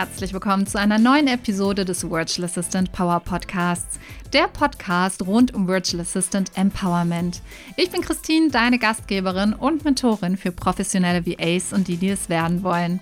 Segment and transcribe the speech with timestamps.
[0.00, 4.00] herzlich willkommen zu einer neuen Episode des Virtual Assistant Power Podcasts,
[4.32, 7.42] der Podcast rund um Virtual Assistant Empowerment.
[7.76, 12.62] Ich bin Christine, deine Gastgeberin und Mentorin für professionelle VAs und die, die es werden
[12.62, 13.00] wollen.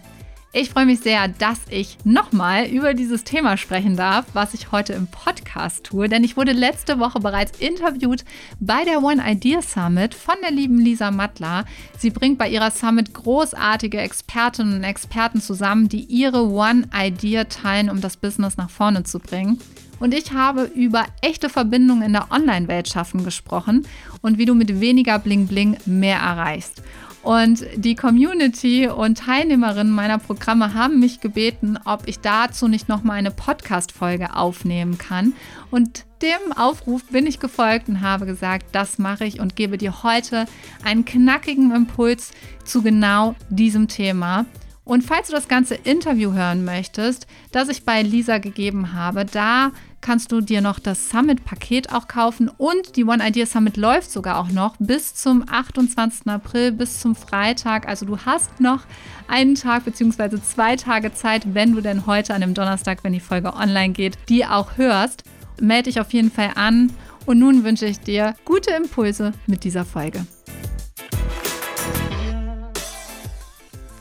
[0.50, 4.94] Ich freue mich sehr, dass ich nochmal über dieses Thema sprechen darf, was ich heute
[4.94, 8.24] im Podcast tue, denn ich wurde letzte Woche bereits interviewt
[8.58, 11.66] bei der One Idea Summit von der lieben Lisa Mattler.
[11.98, 17.90] Sie bringt bei ihrer Summit großartige Expertinnen und Experten zusammen, die ihre One Idea teilen,
[17.90, 19.58] um das Business nach vorne zu bringen.
[20.00, 23.86] Und ich habe über echte Verbindungen in der Online-Welt schaffen gesprochen
[24.22, 26.82] und wie du mit weniger Bling Bling mehr erreichst.
[27.28, 33.02] Und die Community und Teilnehmerinnen meiner Programme haben mich gebeten, ob ich dazu nicht noch
[33.02, 35.34] mal eine Podcast-Folge aufnehmen kann.
[35.70, 40.02] Und dem Aufruf bin ich gefolgt und habe gesagt, das mache ich und gebe dir
[40.02, 40.46] heute
[40.82, 42.30] einen knackigen Impuls
[42.64, 44.46] zu genau diesem Thema.
[44.84, 49.72] Und falls du das ganze Interview hören möchtest, das ich bei Lisa gegeben habe, da
[50.00, 54.38] kannst du dir noch das Summit-Paket auch kaufen und die One Idea Summit läuft sogar
[54.38, 56.26] auch noch bis zum 28.
[56.28, 57.88] April, bis zum Freitag.
[57.88, 58.82] Also du hast noch
[59.26, 60.40] einen Tag bzw.
[60.40, 64.18] zwei Tage Zeit, wenn du denn heute an dem Donnerstag, wenn die Folge online geht,
[64.28, 65.24] die auch hörst.
[65.60, 66.92] Melde dich auf jeden Fall an
[67.26, 70.24] und nun wünsche ich dir gute Impulse mit dieser Folge.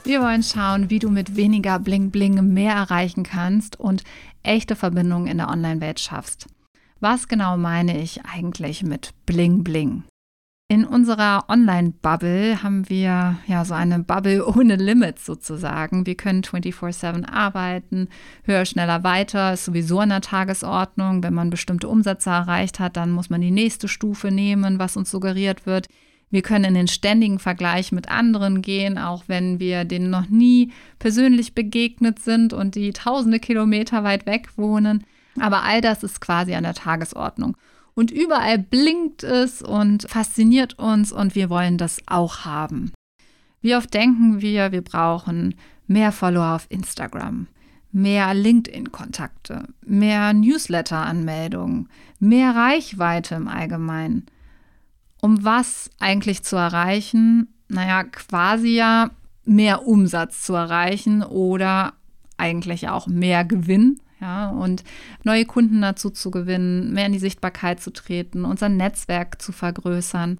[0.07, 4.05] Wir wollen schauen, wie du mit weniger Bling Bling mehr erreichen kannst und
[4.47, 6.47] echte Verbindungen in der Online-Welt schaffst.
[6.99, 10.03] Was genau meine ich eigentlich mit Bling Bling?
[10.69, 16.05] In unserer Online-Bubble haben wir ja so eine Bubble ohne Limits sozusagen.
[16.05, 18.09] Wir können 24/7 arbeiten,
[18.43, 21.23] höher, schneller, weiter, ist sowieso an der Tagesordnung.
[21.23, 25.09] Wenn man bestimmte Umsätze erreicht hat, dann muss man die nächste Stufe nehmen, was uns
[25.09, 25.87] suggeriert wird.
[26.29, 30.71] Wir können in den ständigen Vergleich mit anderen gehen, auch wenn wir denen noch nie
[30.99, 35.05] persönlich begegnet sind und die tausende Kilometer weit weg wohnen.
[35.39, 37.55] Aber all das ist quasi an der Tagesordnung.
[37.93, 42.91] Und überall blinkt es und fasziniert uns und wir wollen das auch haben.
[43.61, 45.55] Wie oft denken wir, wir brauchen
[45.87, 47.47] mehr Follower auf Instagram,
[47.91, 51.89] mehr LinkedIn-Kontakte, mehr Newsletter-Anmeldungen,
[52.19, 54.27] mehr Reichweite im Allgemeinen
[55.21, 57.53] um was eigentlich zu erreichen?
[57.67, 59.11] Naja, quasi ja
[59.45, 61.93] mehr Umsatz zu erreichen oder
[62.37, 63.99] eigentlich auch mehr Gewinn.
[64.19, 64.83] Ja, und
[65.23, 70.39] neue Kunden dazu zu gewinnen, mehr in die Sichtbarkeit zu treten, unser Netzwerk zu vergrößern.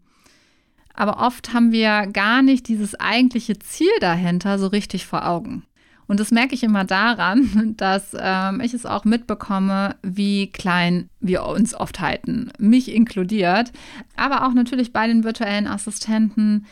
[0.95, 5.63] Aber oft haben wir gar nicht dieses eigentliche Ziel dahinter so richtig vor Augen.
[6.07, 11.45] Und das merke ich immer daran, dass ähm, ich es auch mitbekomme, wie klein wir
[11.45, 13.71] uns oft halten, mich inkludiert.
[14.15, 16.65] Aber auch natürlich bei den virtuellen Assistenten.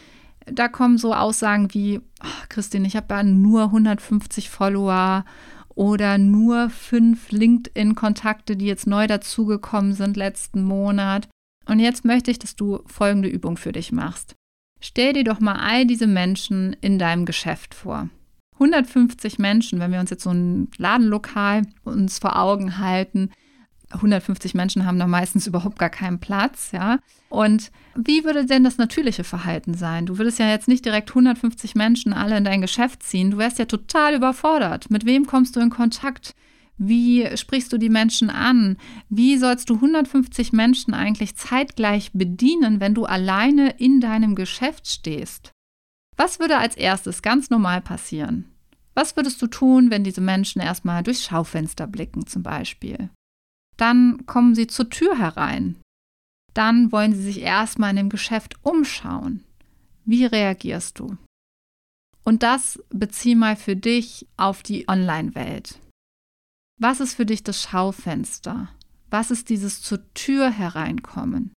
[0.45, 5.25] Da kommen so Aussagen wie, oh, Christine, ich habe ja nur 150 Follower
[5.69, 11.27] oder nur fünf LinkedIn-Kontakte, die jetzt neu dazugekommen sind letzten Monat.
[11.65, 14.35] Und jetzt möchte ich, dass du folgende Übung für dich machst.
[14.79, 18.09] Stell dir doch mal all diese Menschen in deinem Geschäft vor.
[18.55, 23.29] 150 Menschen, wenn wir uns jetzt so ein Ladenlokal uns vor Augen halten,
[23.91, 26.99] 150 Menschen haben da meistens überhaupt gar keinen Platz, ja.
[27.29, 30.05] Und wie würde denn das natürliche Verhalten sein?
[30.05, 33.31] Du würdest ja jetzt nicht direkt 150 Menschen alle in dein Geschäft ziehen.
[33.31, 34.89] Du wärst ja total überfordert.
[34.89, 36.33] Mit wem kommst du in Kontakt?
[36.77, 38.77] Wie sprichst du die Menschen an?
[39.09, 45.54] Wie sollst du 150 Menschen eigentlich zeitgleich bedienen, wenn du alleine in deinem Geschäft stehst?
[46.17, 48.45] Was würde als erstes ganz normal passieren?
[48.93, 53.09] Was würdest du tun, wenn diese Menschen erstmal durchs Schaufenster blicken zum Beispiel?
[53.77, 55.75] Dann kommen sie zur Tür herein.
[56.53, 59.43] Dann wollen sie sich erstmal in dem Geschäft umschauen.
[60.05, 61.17] Wie reagierst du?
[62.23, 65.79] Und das bezieh mal für dich auf die Online-Welt.
[66.79, 68.69] Was ist für dich das Schaufenster?
[69.09, 71.53] Was ist dieses zur Tür hereinkommen?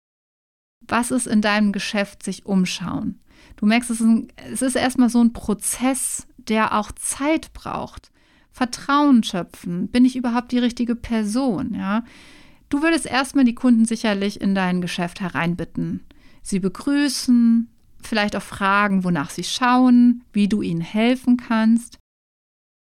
[0.86, 3.20] Was ist in deinem Geschäft sich umschauen?
[3.56, 8.10] Du merkst, es ist, ein, es ist erstmal so ein Prozess, der auch Zeit braucht.
[8.52, 9.88] Vertrauen schöpfen.
[9.88, 11.74] Bin ich überhaupt die richtige Person?
[11.74, 12.04] Ja?
[12.68, 16.04] Du würdest erstmal die Kunden sicherlich in dein Geschäft hereinbitten.
[16.42, 17.68] Sie begrüßen,
[18.00, 21.98] vielleicht auch fragen, wonach sie schauen, wie du ihnen helfen kannst.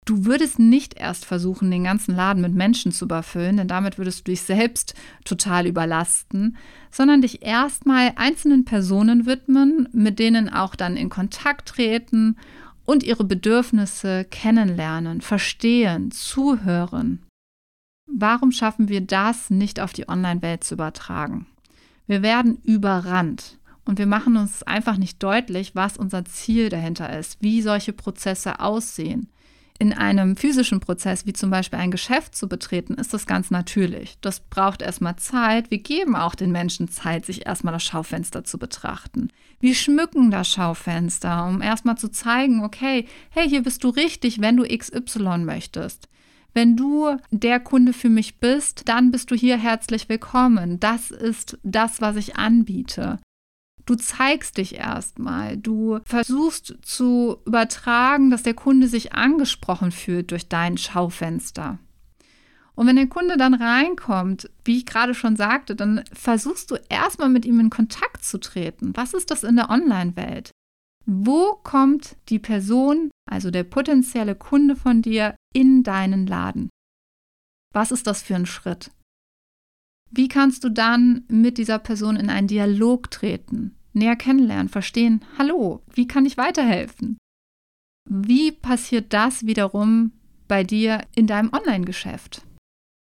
[0.09, 4.21] Du würdest nicht erst versuchen, den ganzen Laden mit Menschen zu überfüllen, denn damit würdest
[4.21, 6.57] du dich selbst total überlasten,
[6.89, 12.37] sondern dich erstmal einzelnen Personen widmen, mit denen auch dann in Kontakt treten
[12.85, 17.21] und ihre Bedürfnisse kennenlernen, verstehen, zuhören.
[18.07, 21.45] Warum schaffen wir das nicht auf die Online-Welt zu übertragen?
[22.07, 27.37] Wir werden überrannt und wir machen uns einfach nicht deutlich, was unser Ziel dahinter ist,
[27.43, 29.29] wie solche Prozesse aussehen
[29.81, 34.17] In einem physischen Prozess, wie zum Beispiel ein Geschäft zu betreten, ist das ganz natürlich.
[34.19, 35.71] Das braucht erstmal Zeit.
[35.71, 39.29] Wir geben auch den Menschen Zeit, sich erstmal das Schaufenster zu betrachten.
[39.61, 44.57] Wir schmücken das Schaufenster, um erstmal zu zeigen, okay, hey, hier bist du richtig, wenn
[44.57, 46.09] du XY möchtest.
[46.53, 50.81] Wenn du der Kunde für mich bist, dann bist du hier herzlich willkommen.
[50.81, 53.17] Das ist das, was ich anbiete.
[53.89, 55.57] Du zeigst dich erstmal.
[55.57, 61.79] Du versuchst zu übertragen, dass der Kunde sich angesprochen fühlt durch dein Schaufenster.
[62.75, 67.29] Und wenn der Kunde dann reinkommt, wie ich gerade schon sagte, dann versuchst du erstmal
[67.29, 68.95] mit ihm in Kontakt zu treten.
[68.95, 70.51] Was ist das in der Online-Welt?
[71.07, 76.69] Wo kommt die Person, also der potenzielle Kunde von dir, in deinen Laden?
[77.73, 78.91] Was ist das für ein Schritt?
[80.11, 83.75] Wie kannst du dann mit dieser Person in einen Dialog treten?
[83.93, 87.17] Näher kennenlernen, verstehen, hallo, wie kann ich weiterhelfen?
[88.09, 90.11] Wie passiert das wiederum
[90.47, 92.41] bei dir in deinem Online-Geschäft?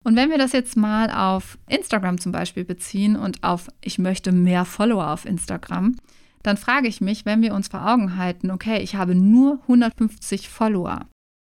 [0.03, 4.31] Und wenn wir das jetzt mal auf Instagram zum Beispiel beziehen und auf ich möchte
[4.31, 5.97] mehr Follower auf Instagram,
[6.43, 10.47] dann frage ich mich, wenn wir uns vor Augen halten, okay, ich habe nur 150
[10.47, 11.07] Follower.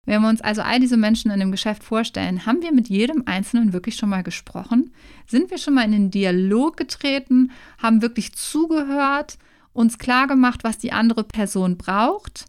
[0.08, 3.24] Wenn wir uns also all diese Menschen in dem Geschäft vorstellen, haben wir mit jedem
[3.26, 4.90] Einzelnen wirklich schon mal gesprochen?
[5.26, 9.36] Sind wir schon mal in den Dialog getreten, haben wirklich zugehört,
[9.74, 12.46] uns klar gemacht, was die andere Person braucht?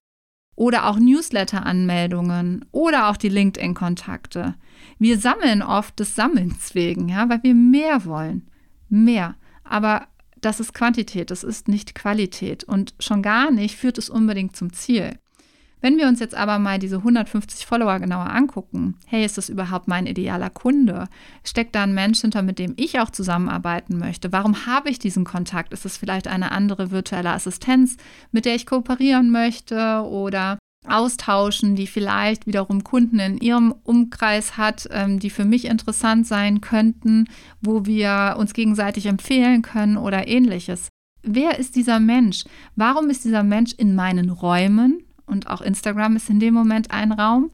[0.55, 4.55] Oder auch Newsletter-Anmeldungen oder auch die LinkedIn-Kontakte.
[4.97, 8.47] Wir sammeln oft des Sammelns wegen, ja, weil wir mehr wollen.
[8.87, 9.35] Mehr.
[9.65, 10.07] Aber
[10.39, 12.63] das ist Quantität, das ist nicht Qualität.
[12.63, 15.19] Und schon gar nicht führt es unbedingt zum Ziel.
[15.81, 19.87] Wenn wir uns jetzt aber mal diese 150 Follower genauer angucken, hey, ist das überhaupt
[19.87, 21.07] mein idealer Kunde?
[21.43, 24.31] Steckt da ein Mensch hinter, mit dem ich auch zusammenarbeiten möchte?
[24.33, 25.71] Warum habe ich diesen Kontakt?
[25.71, 27.95] Ist es vielleicht eine andere virtuelle Assistenz,
[28.31, 34.87] mit der ich kooperieren möchte oder austauschen, die vielleicht wiederum Kunden in ihrem Umkreis hat,
[34.91, 37.25] ähm, die für mich interessant sein könnten,
[37.61, 40.89] wo wir uns gegenseitig empfehlen können oder ähnliches.
[41.21, 42.45] Wer ist dieser Mensch?
[42.75, 45.03] Warum ist dieser Mensch in meinen Räumen?
[45.29, 47.51] Und auch Instagram ist in dem Moment ein Raum.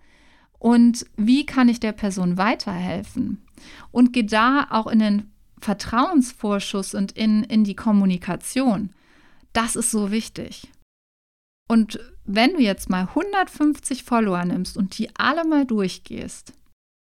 [0.60, 3.44] Und wie kann ich der Person weiterhelfen?
[3.92, 8.90] Und gehe da auch in den Vertrauensvorschuss und in, in die Kommunikation.
[9.54, 10.68] Das ist so wichtig.
[11.68, 16.54] Und wenn du jetzt mal 150 Follower nimmst und die alle mal durchgehst,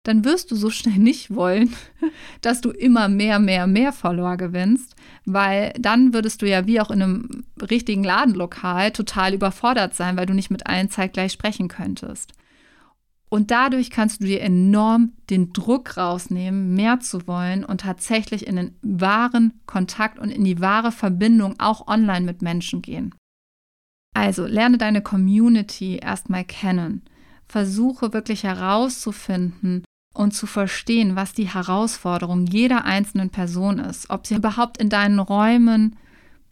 [0.03, 1.75] dann wirst du so schnell nicht wollen,
[2.41, 6.91] dass du immer mehr, mehr, mehr Follower gewinnst, weil dann würdest du ja wie auch
[6.91, 12.33] in einem richtigen Ladenlokal total überfordert sein, weil du nicht mit allen zeitgleich sprechen könntest.
[13.29, 18.57] Und dadurch kannst du dir enorm den Druck rausnehmen, mehr zu wollen und tatsächlich in
[18.57, 23.15] den wahren Kontakt und in die wahre Verbindung auch online mit Menschen gehen.
[24.15, 27.01] Also lerne deine Community erstmal kennen.
[27.49, 29.83] Versuche wirklich herauszufinden,
[30.15, 35.19] und zu verstehen, was die Herausforderung jeder einzelnen Person ist, ob sie überhaupt in deinen
[35.19, 35.97] Räumen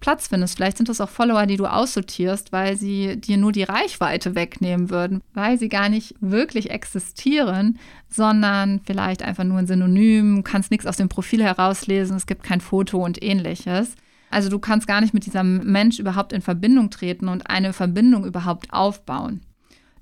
[0.01, 0.57] Platz findest.
[0.57, 4.91] Vielleicht sind das auch Follower, die du aussortierst, weil sie dir nur die Reichweite wegnehmen
[4.91, 7.79] würden, weil sie gar nicht wirklich existieren,
[8.09, 12.61] sondern vielleicht einfach nur ein Synonym, kannst nichts aus dem Profil herauslesen, es gibt kein
[12.61, 13.95] Foto und ähnliches.
[14.31, 18.25] Also du kannst gar nicht mit diesem Mensch überhaupt in Verbindung treten und eine Verbindung
[18.25, 19.41] überhaupt aufbauen.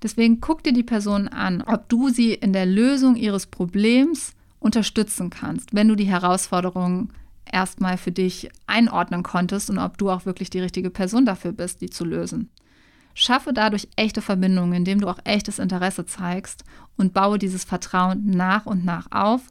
[0.03, 5.31] Deswegen guck dir die Person an, ob du sie in der Lösung ihres Problems unterstützen
[5.31, 7.11] kannst, wenn du die Herausforderung
[7.51, 11.81] erstmal für dich einordnen konntest und ob du auch wirklich die richtige Person dafür bist,
[11.81, 12.51] die zu lösen.
[13.15, 16.63] Schaffe dadurch echte Verbindungen, indem du auch echtes Interesse zeigst
[16.97, 19.43] und baue dieses Vertrauen nach und nach auf,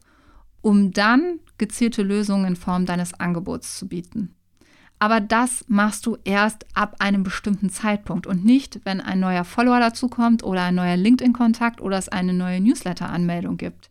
[0.62, 4.34] um dann gezielte Lösungen in Form deines Angebots zu bieten.
[4.98, 9.78] Aber das machst du erst ab einem bestimmten Zeitpunkt und nicht, wenn ein neuer Follower
[9.78, 13.90] dazukommt oder ein neuer LinkedIn-Kontakt oder es eine neue Newsletter-Anmeldung gibt.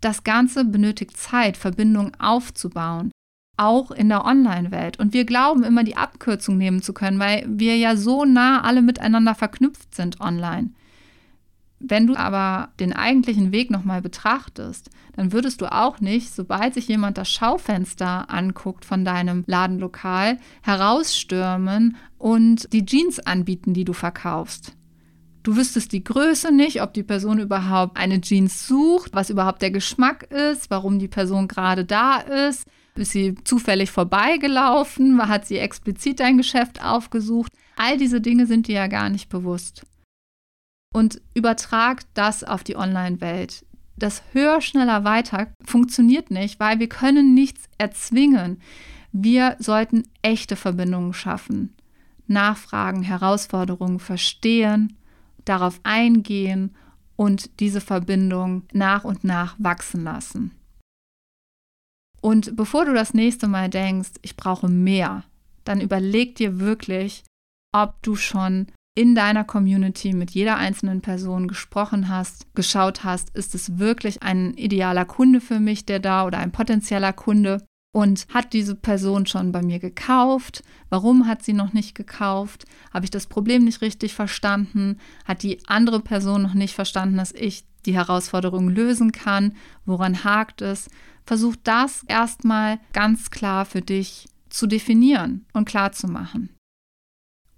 [0.00, 3.10] Das Ganze benötigt Zeit, Verbindungen aufzubauen,
[3.56, 4.98] auch in der Online-Welt.
[4.98, 8.82] Und wir glauben immer, die Abkürzung nehmen zu können, weil wir ja so nah alle
[8.82, 10.70] miteinander verknüpft sind online.
[11.82, 16.86] Wenn du aber den eigentlichen Weg nochmal betrachtest, dann würdest du auch nicht, sobald sich
[16.88, 24.76] jemand das Schaufenster anguckt von deinem Ladenlokal, herausstürmen und die Jeans anbieten, die du verkaufst.
[25.42, 29.70] Du wüsstest die Größe nicht, ob die Person überhaupt eine Jeans sucht, was überhaupt der
[29.70, 32.66] Geschmack ist, warum die Person gerade da ist.
[32.94, 35.26] Ist sie zufällig vorbeigelaufen?
[35.26, 37.52] Hat sie explizit dein Geschäft aufgesucht?
[37.76, 39.86] All diese Dinge sind dir ja gar nicht bewusst
[40.92, 43.64] und übertrag das auf die Online-Welt.
[43.96, 48.60] Das höher, schneller, weiter funktioniert nicht, weil wir können nichts erzwingen.
[49.12, 51.74] Wir sollten echte Verbindungen schaffen,
[52.26, 54.96] nachfragen, Herausforderungen verstehen,
[55.44, 56.74] darauf eingehen
[57.16, 60.52] und diese Verbindung nach und nach wachsen lassen.
[62.22, 65.24] Und bevor du das nächste Mal denkst, ich brauche mehr,
[65.64, 67.24] dann überleg dir wirklich,
[67.72, 68.66] ob du schon
[69.00, 74.52] in deiner Community mit jeder einzelnen Person gesprochen hast, geschaut hast, ist es wirklich ein
[74.58, 77.64] idealer Kunde für mich, der da oder ein potenzieller Kunde
[77.94, 80.62] und hat diese Person schon bei mir gekauft?
[80.90, 82.66] Warum hat sie noch nicht gekauft?
[82.92, 84.98] Habe ich das Problem nicht richtig verstanden?
[85.24, 89.56] Hat die andere Person noch nicht verstanden, dass ich die Herausforderung lösen kann?
[89.86, 90.90] Woran hakt es?
[91.24, 96.50] Versuch das erstmal ganz klar für dich zu definieren und klar zu machen.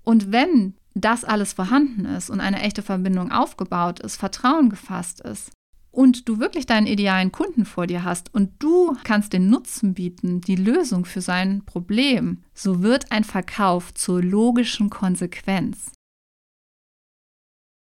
[0.05, 5.53] Und wenn das alles vorhanden ist und eine echte Verbindung aufgebaut ist, Vertrauen gefasst ist,
[5.93, 10.41] und du wirklich deinen idealen Kunden vor dir hast und du kannst den Nutzen bieten,
[10.41, 15.93] die Lösung für sein Problem, so wird ein Verkauf zur logischen Konsequenz.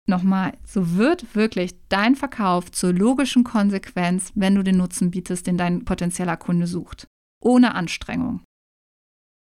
[0.09, 5.57] Nochmal, so wird wirklich dein Verkauf zur logischen Konsequenz, wenn du den Nutzen bietest, den
[5.57, 7.07] dein potenzieller Kunde sucht.
[7.41, 8.43] Ohne Anstrengung.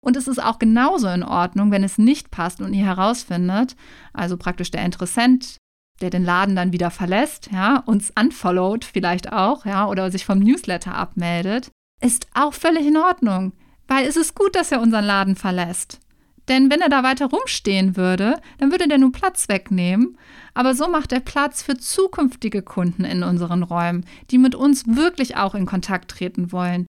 [0.04, 3.74] Und es ist auch genauso in Ordnung, wenn es nicht passt und ihr herausfindet,
[4.12, 5.58] also praktisch der Interessent
[6.00, 10.40] der den Laden dann wieder verlässt, ja, uns unfollowed vielleicht auch, ja, oder sich vom
[10.40, 11.70] Newsletter abmeldet,
[12.00, 13.52] ist auch völlig in Ordnung,
[13.86, 16.00] weil es ist gut, dass er unseren Laden verlässt.
[16.48, 20.18] Denn wenn er da weiter rumstehen würde, dann würde der nur Platz wegnehmen.
[20.52, 25.36] Aber so macht er Platz für zukünftige Kunden in unseren Räumen, die mit uns wirklich
[25.36, 26.86] auch in Kontakt treten wollen,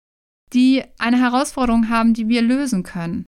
[0.52, 3.24] die eine Herausforderung haben, die wir lösen können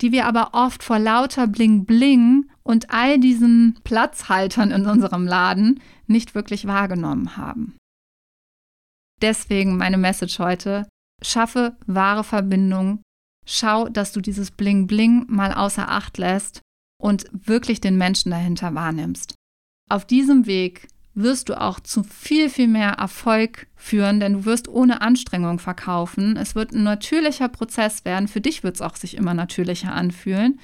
[0.00, 5.80] die wir aber oft vor lauter Bling Bling und all diesen Platzhaltern in unserem Laden
[6.06, 7.76] nicht wirklich wahrgenommen haben.
[9.22, 10.88] Deswegen meine Message heute,
[11.22, 13.02] schaffe wahre Verbindung,
[13.46, 16.60] schau, dass du dieses Bling Bling mal außer Acht lässt
[17.00, 19.34] und wirklich den Menschen dahinter wahrnimmst.
[19.88, 24.68] Auf diesem Weg wirst du auch zu viel, viel mehr Erfolg führen, denn du wirst
[24.68, 26.36] ohne Anstrengung verkaufen.
[26.36, 28.28] Es wird ein natürlicher Prozess werden.
[28.28, 30.58] Für dich wird es auch sich immer natürlicher anfühlen.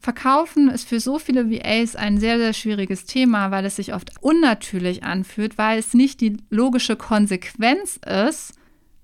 [0.00, 4.12] Verkaufen ist für so viele VAs ein sehr, sehr schwieriges Thema, weil es sich oft
[4.20, 8.52] unnatürlich anfühlt, weil es nicht die logische Konsequenz ist,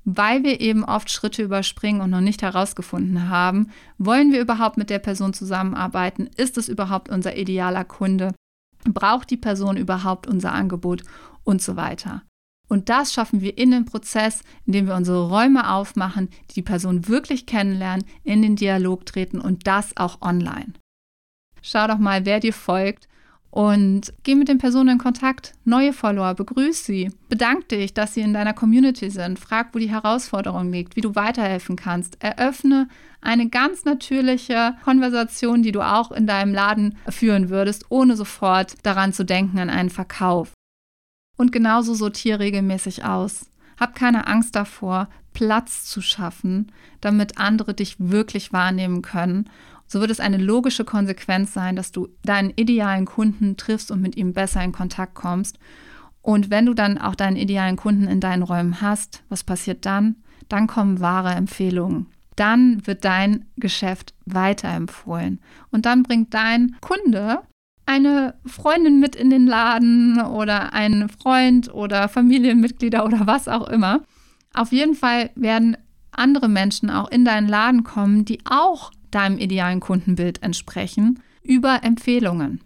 [0.04, 4.90] weil wir eben oft Schritte überspringen und noch nicht herausgefunden haben, wollen wir überhaupt mit
[4.90, 6.28] der Person zusammenarbeiten?
[6.36, 8.32] Ist es überhaupt unser idealer Kunde?
[8.84, 11.02] Braucht die Person überhaupt unser Angebot
[11.44, 12.22] und so weiter.
[12.68, 17.44] Und das schaffen wir in dem Prozess, indem wir unsere Räume aufmachen, die Person wirklich
[17.44, 20.74] kennenlernen, in den Dialog treten und das auch online.
[21.62, 23.08] Schau doch mal, wer dir folgt
[23.50, 25.54] und geh mit den Personen in Kontakt.
[25.64, 27.10] Neue Follower, begrüß sie.
[27.28, 29.40] Bedank dich, dass sie in deiner Community sind.
[29.40, 32.16] Frag, wo die Herausforderung liegt, wie du weiterhelfen kannst.
[32.22, 32.88] Eröffne
[33.20, 39.12] eine ganz natürliche Konversation, die du auch in deinem Laden führen würdest, ohne sofort daran
[39.12, 40.52] zu denken an einen Verkauf.
[41.36, 43.46] Und genauso sortiere regelmäßig aus.
[43.78, 49.48] Hab keine Angst davor, Platz zu schaffen, damit andere dich wirklich wahrnehmen können
[49.90, 54.16] so wird es eine logische Konsequenz sein, dass du deinen idealen Kunden triffst und mit
[54.16, 55.58] ihm besser in Kontakt kommst.
[56.22, 60.16] Und wenn du dann auch deinen idealen Kunden in deinen Räumen hast, was passiert dann?
[60.48, 62.06] Dann kommen wahre Empfehlungen.
[62.36, 65.40] Dann wird dein Geschäft weiterempfohlen.
[65.72, 67.40] Und dann bringt dein Kunde
[67.84, 74.02] eine Freundin mit in den Laden oder einen Freund oder Familienmitglieder oder was auch immer.
[74.54, 75.76] Auf jeden Fall werden
[76.12, 82.60] andere Menschen auch in deinen Laden kommen, die auch deinem idealen Kundenbild entsprechen, über Empfehlungen.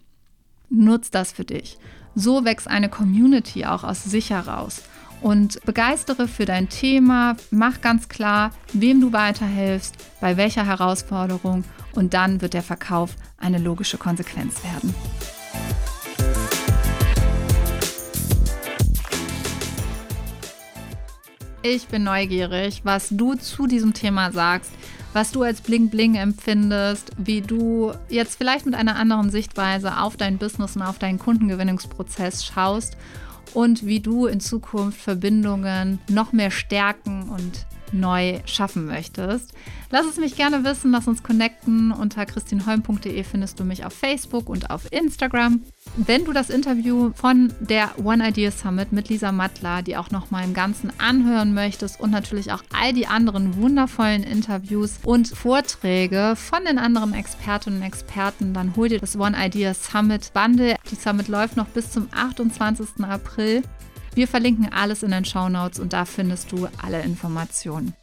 [0.71, 1.79] Nutz das für dich.
[2.15, 4.83] So wächst eine Community auch aus sich heraus.
[5.21, 12.15] Und begeistere für dein Thema, mach ganz klar, wem du weiterhilfst, bei welcher Herausforderung und
[12.15, 14.95] dann wird der Verkauf eine logische Konsequenz werden.
[21.63, 24.71] Ich bin neugierig, was du zu diesem Thema sagst
[25.15, 30.17] was du als Bling Bling empfindest, wie du jetzt vielleicht mit einer anderen Sichtweise auf
[30.17, 32.97] dein Business und auf deinen Kundengewinnungsprozess schaust
[33.55, 39.53] und wie du in Zukunft Verbindungen noch mehr stärken und neu schaffen möchtest.
[39.91, 41.93] Lass es mich gerne wissen, lass uns connecten.
[41.93, 45.63] Unter christinholm.de findest du mich auf Facebook und auf Instagram.
[45.97, 50.31] Wenn du das Interview von der One Idea Summit mit Lisa Mattler, die auch noch
[50.31, 56.35] mal im Ganzen anhören möchtest und natürlich auch all die anderen wundervollen Interviews und Vorträge
[56.37, 60.77] von den anderen Expertinnen und Experten, dann hol dir das One Idea Summit Bundle.
[60.91, 63.05] Die Summit läuft noch bis zum 28.
[63.05, 63.63] April.
[64.15, 67.95] Wir verlinken alles in den Show Notes und da findest du alle Informationen.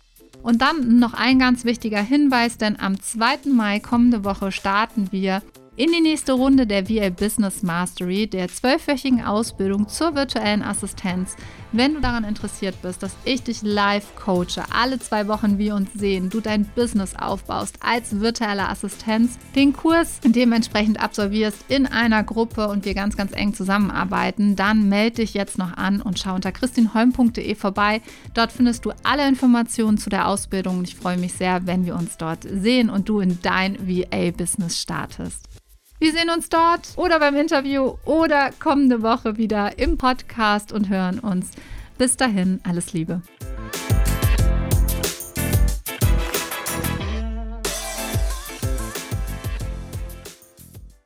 [0.44, 3.50] Und dann noch ein ganz wichtiger Hinweis, denn am 2.
[3.53, 5.41] Mai kommende Woche starten wir
[5.81, 11.35] in die nächste Runde der VA Business Mastery, der zwölfwöchigen Ausbildung zur virtuellen Assistenz.
[11.71, 15.89] Wenn du daran interessiert bist, dass ich dich live coache, alle zwei Wochen wir uns
[15.95, 22.67] sehen, du dein Business aufbaust als virtuelle Assistenz, den Kurs dementsprechend absolvierst in einer Gruppe
[22.67, 26.51] und wir ganz, ganz eng zusammenarbeiten, dann melde dich jetzt noch an und schau unter
[26.51, 28.01] christinholm.de vorbei.
[28.35, 31.95] Dort findest du alle Informationen zu der Ausbildung und ich freue mich sehr, wenn wir
[31.95, 35.50] uns dort sehen und du in dein VA-Business startest.
[36.01, 41.20] Wir sehen uns dort oder beim Interview oder kommende Woche wieder im Podcast und hören
[41.20, 41.51] uns.
[42.00, 43.22] Bis dahin, alles Liebe.